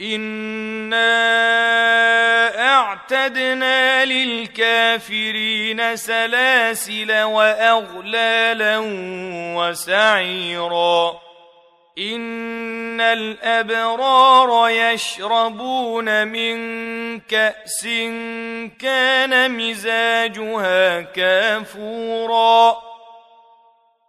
انا 0.00 1.04
اعتدنا 2.70 4.04
للكافرين 4.04 5.96
سلاسل 5.96 7.22
واغلالا 7.22 8.78
وسعيرا 9.56 11.20
ان 11.98 13.00
الابرار 13.00 14.68
يشربون 14.70 16.28
من 16.28 16.56
كاس 17.20 17.86
كان 18.80 19.50
مزاجها 19.50 21.00
كافورا 21.00 22.93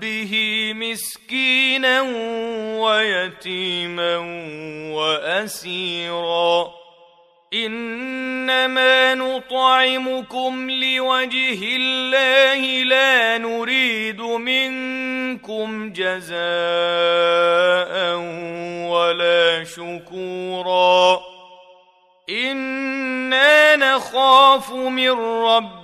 به 0.00 0.32
مسكينا 0.76 2.00
ويتيما 2.80 4.16
وأسيرا. 4.94 6.74
إنما 7.54 9.14
نطعمكم 9.14 10.70
لوجه 10.70 11.76
الله 11.76 12.82
لا 12.82 13.38
نريد 13.38 14.20
منكم 14.20 15.92
جزاء 15.92 16.34
ولا 18.90 19.64
شكورا. 19.64 21.20
إنا 22.30 23.76
نخاف 23.76 24.72
من 24.72 25.10
رب 25.20 25.83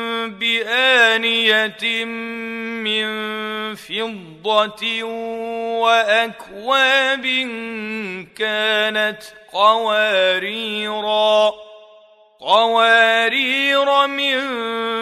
بآنية 0.27 2.05
من 2.85 3.05
فضة 3.75 5.03
وأكواب 5.83 7.25
كانت 8.37 9.23
قواريرا 9.53 11.51
قوارير 12.39 14.07
من 14.07 14.41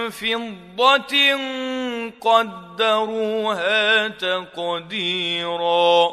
فضة 0.09 1.16
قدروها 2.22 4.07
تقديرا. 4.07 6.12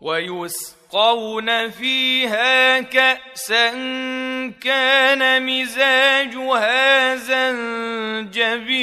ويسر 0.00 0.76
يسقون 0.86 1.70
فيها 1.70 2.80
كأسا 2.80 3.70
كان 4.62 5.42
مزاجها 5.46 7.16
زنجبيلا. 8.36 8.76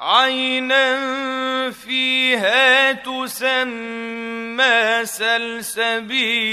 عينا 0.00 1.00
فيها 1.70 2.92
تسمى 2.92 3.80
سلسبيلا. 5.04 6.52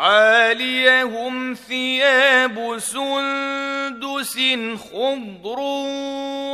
عاليهم 0.00 1.54
ثياب 1.54 2.78
سندس 2.78 4.38
خضر 4.92 5.60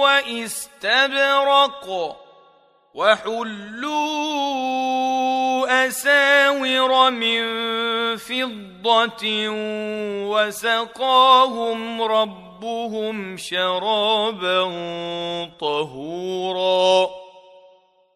واستبرق 0.02 1.86
وحلوا 2.94 4.26
أساور 5.86 7.10
من 7.10 7.42
فضة 8.16 9.48
وسقاهم 10.26 12.02
ربهم 12.02 13.36
شرابا 13.36 14.62
طهورا 15.60 17.08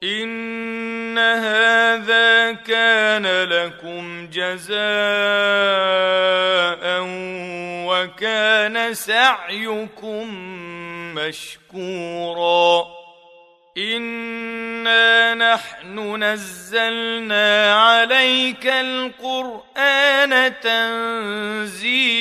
إن 0.02 1.18
هذا 1.18 2.19
كان 2.70 3.26
لكم 3.26 4.28
جزاء 4.32 4.78
وكان 7.90 8.94
سعيكم 8.94 10.34
مشكورا. 11.14 12.86
إنا 13.78 15.34
نحن 15.34 16.24
نزلنا 16.24 17.74
عليك 17.74 18.66
القرآن 18.66 20.52
تنزيلا. 20.60 22.20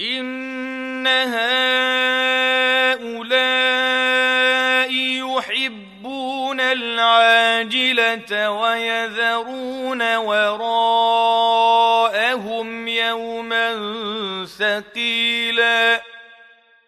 إن 0.00 1.06
هؤلاء 1.06 1.48
يحبون 4.92 6.60
العاجلة 6.60 8.50
ويذرون 8.50 10.16
وراءهم 10.16 11.28
يوما 12.88 13.74
ثقيلا 14.58 16.02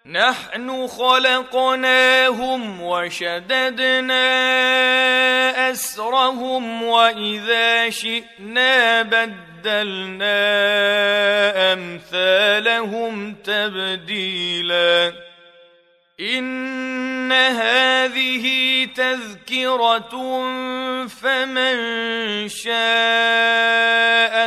نحن 0.06 0.86
خلقناهم 0.86 2.82
وشددنا 2.82 4.20
أسرهم 5.70 6.82
وإذا 6.82 7.90
شئنا 7.90 9.02
بدلنا 9.02 9.49
بدلنا 9.60 10.32
أمثالهم 11.72 13.34
تبديلا. 13.34 15.12
إن 16.20 17.32
هذه 17.32 18.84
تذكرة 18.96 20.10
فمن 21.06 21.76
شاء 22.48 22.74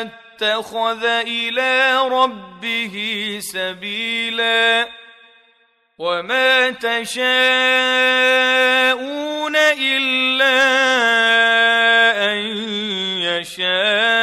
اتخذ 0.01 1.06
إلى 1.06 1.98
ربه 2.07 3.38
سبيلا. 3.42 4.88
وما 5.98 6.69
تشاءون 6.69 7.24
إلا 9.56 10.54
أن 12.31 12.38
يشاء. 13.21 14.23